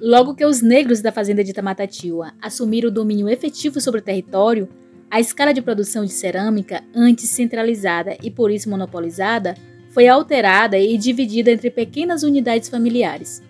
[0.00, 4.66] Logo que os negros da fazenda de Tamatatiwa assumiram o domínio efetivo sobre o território,
[5.10, 9.54] a escala de produção de cerâmica, antes centralizada e por isso monopolizada,
[9.90, 13.42] foi alterada e dividida entre pequenas unidades familiares.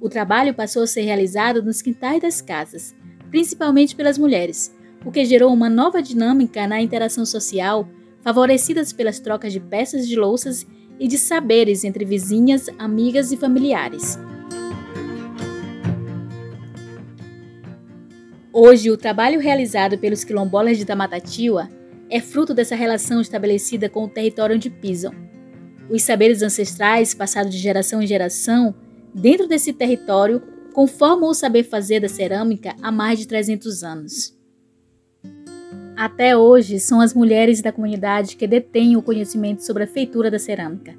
[0.00, 2.94] O trabalho passou a ser realizado nos quintais das casas,
[3.28, 4.72] principalmente pelas mulheres,
[5.04, 7.88] o que gerou uma nova dinâmica na interação social,
[8.28, 10.66] favorecidas pelas trocas de peças de louças
[11.00, 14.18] e de saberes entre vizinhas, amigas e familiares.
[18.52, 21.70] Hoje, o trabalho realizado pelos quilombolas de Tamatatiwa
[22.10, 25.14] é fruto dessa relação estabelecida com o território onde pisam.
[25.88, 28.74] Os saberes ancestrais, passados de geração em geração,
[29.14, 30.42] dentro desse território,
[30.74, 34.37] conformam o saber fazer da cerâmica há mais de 300 anos.
[35.98, 40.38] Até hoje, são as mulheres da comunidade que detêm o conhecimento sobre a feitura da
[40.38, 40.94] cerâmica.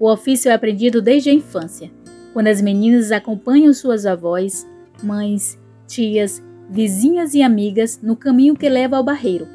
[0.00, 1.92] O ofício é aprendido desde a infância,
[2.32, 4.66] quando as meninas acompanham suas avós,
[5.00, 9.46] mães, tias vizinhas e amigas no caminho que leva ao barreiro,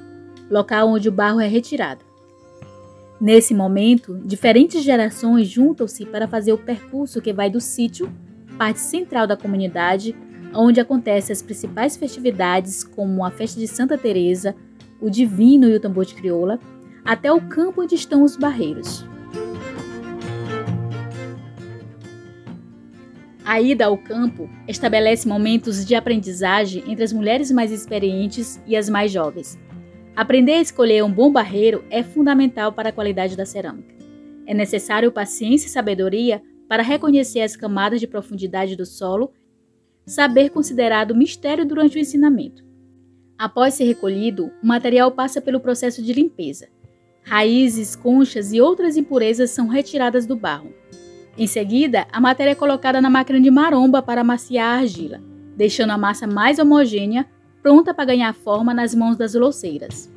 [0.50, 2.06] local onde o barro é retirado.
[3.20, 8.10] Nesse momento, diferentes gerações juntam-se para fazer o percurso que vai do sítio,
[8.58, 10.16] parte central da comunidade,
[10.54, 14.56] onde acontecem as principais festividades, como a festa de Santa Teresa,
[15.02, 16.60] o Divino e o tambor de crioula,
[17.04, 19.06] até o campo onde estão os barreiros.
[23.46, 28.90] A ida ao campo estabelece momentos de aprendizagem entre as mulheres mais experientes e as
[28.90, 29.58] mais jovens.
[30.14, 33.96] Aprender a escolher um bom barreiro é fundamental para a qualidade da cerâmica.
[34.46, 39.32] É necessário paciência e sabedoria para reconhecer as camadas de profundidade do solo,
[40.06, 42.67] saber considerar o mistério durante o ensinamento.
[43.38, 46.68] Após ser recolhido, o material passa pelo processo de limpeza.
[47.22, 50.74] Raízes, conchas e outras impurezas são retiradas do barro.
[51.38, 55.22] Em seguida, a matéria é colocada na máquina de maromba para amaciar a argila,
[55.56, 57.28] deixando a massa mais homogênea,
[57.62, 60.12] pronta para ganhar forma nas mãos das louceiras.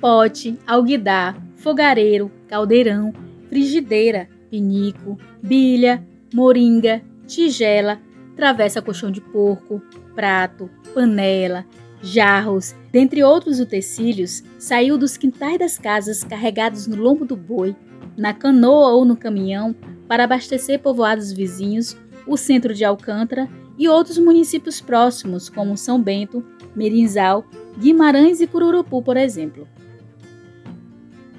[0.00, 3.12] Pote, alguidar, fogareiro, caldeirão,
[3.48, 7.98] frigideira, pinico, bilha, moringa, tigela,
[8.36, 9.80] travessa colchão de porco,
[10.14, 11.64] prato, panela,
[12.02, 17.74] jarros, dentre outros utensílios, saiu dos quintais das casas carregados no lombo do boi,
[18.16, 19.74] na canoa ou no caminhão,
[20.06, 21.96] para abastecer povoados vizinhos,
[22.26, 26.44] o centro de Alcântara e outros municípios próximos, como São Bento,
[26.76, 27.44] Merinzal,
[27.78, 29.66] Guimarães e Cururupu, por exemplo.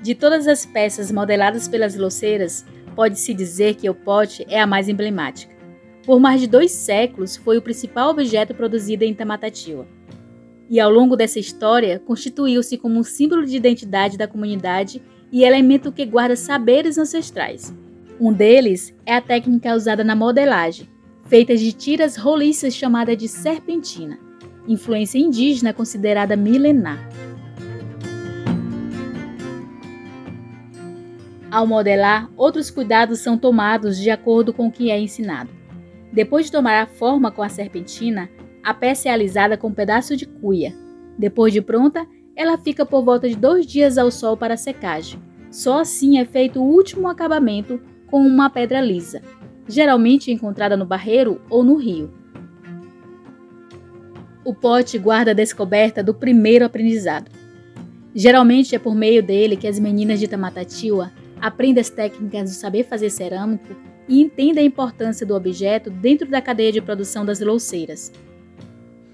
[0.01, 4.89] De todas as peças modeladas pelas louceiras, pode-se dizer que o pote é a mais
[4.89, 5.54] emblemática.
[6.05, 9.87] Por mais de dois séculos, foi o principal objeto produzido em Tamatatiwa
[10.69, 15.01] e ao longo dessa história constituiu-se como um símbolo de identidade da comunidade
[15.31, 17.73] e elemento que guarda saberes ancestrais.
[18.19, 20.89] Um deles é a técnica usada na modelagem,
[21.27, 24.17] feita de tiras roliças chamada de serpentina,
[24.67, 27.09] influência indígena considerada milenar.
[31.51, 35.64] Ao modelar, outros cuidados são tomados de acordo com o que é ensinado.
[36.15, 38.29] Depois de tomar a forma com a serpentina,
[38.63, 40.73] a peça é alisada com um pedaço de cuia.
[41.19, 45.21] Depois de pronta, ela fica por volta de dois dias ao sol para secagem.
[45.51, 49.21] Só assim é feito o último acabamento com uma pedra lisa,
[49.67, 52.13] geralmente encontrada no barreiro ou no rio.
[54.45, 57.29] O pote guarda a descoberta do primeiro aprendizado.
[58.13, 61.11] Geralmente é por meio dele que as meninas de Tamatatiwa
[61.41, 63.75] aprendem as técnicas do saber fazer cerâmico
[64.07, 68.11] e entendem a importância do objeto dentro da cadeia de produção das louceiras.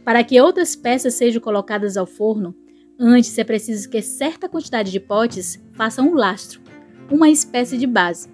[0.03, 2.55] Para que outras peças sejam colocadas ao forno,
[2.99, 6.61] antes é preciso que certa quantidade de potes façam um lastro,
[7.09, 8.29] uma espécie de base,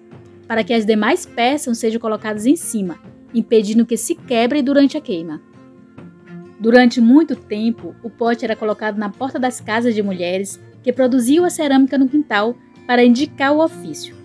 [0.47, 2.97] para que as demais peças sejam colocadas em cima,
[3.33, 5.41] impedindo que se quebrem durante a queima.
[6.59, 11.45] Durante muito tempo, o pote era colocado na porta das casas de mulheres que produziam
[11.45, 12.55] a cerâmica no quintal
[12.87, 14.16] para indicar o ofício.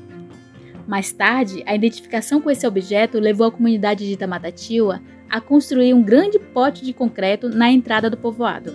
[0.93, 6.03] Mais tarde, a identificação com esse objeto levou a comunidade de Tamatatiwa a construir um
[6.03, 8.75] grande pote de concreto na entrada do povoado.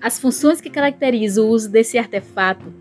[0.00, 2.72] As funções que caracterizam o uso desse artefato,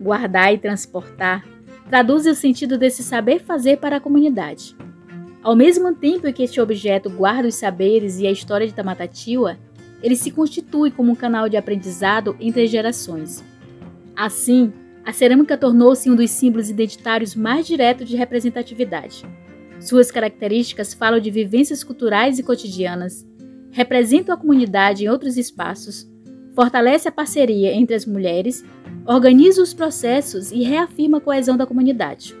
[0.00, 1.44] guardar e transportar,
[1.88, 4.76] traduzem o sentido desse saber fazer para a comunidade.
[5.42, 9.58] Ao mesmo tempo que este objeto guarda os saberes e a história de Tamatatiwa,
[10.00, 13.42] ele se constitui como um canal de aprendizado entre gerações.
[14.16, 14.72] Assim,
[15.04, 19.24] a cerâmica tornou-se um dos símbolos identitários mais diretos de representatividade.
[19.80, 23.26] Suas características falam de vivências culturais e cotidianas,
[23.70, 26.08] representam a comunidade em outros espaços,
[26.54, 28.64] fortalece a parceria entre as mulheres,
[29.04, 32.34] organiza os processos e reafirma a coesão da comunidade.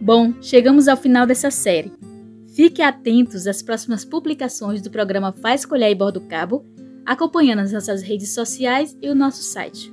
[0.00, 1.92] Bom, chegamos ao final dessa série.
[2.54, 6.64] Fiquem atentos às próximas publicações do programa Faz Colher e Bordo Cabo,
[7.08, 9.90] acompanhando as nossas redes sociais e o nosso site.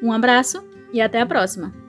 [0.00, 1.85] Um abraço e até a próxima!